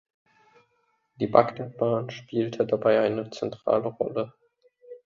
Die 1.17 1.27
Bagdadbahn 1.27 2.09
spielte 2.09 2.65
dabei 2.65 3.01
eine 3.01 3.29
zentrale 3.29 3.89
Rolle. 3.89 4.33